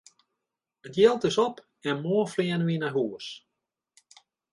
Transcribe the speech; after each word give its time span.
It 0.85 0.93
jild 0.95 1.23
is 1.29 1.37
op 1.47 1.57
en 1.89 2.01
moarn 2.05 2.31
fleane 2.33 2.65
wy 2.69 2.75
nei 2.81 2.91
hús! 2.95 3.27